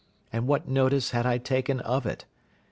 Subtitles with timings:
[0.33, 2.25] and what notice had I taken of it?